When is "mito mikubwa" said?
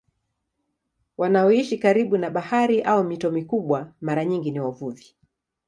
3.03-3.93